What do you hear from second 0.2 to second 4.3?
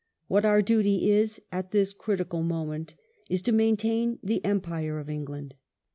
What our duty is at this critical moment is to maintain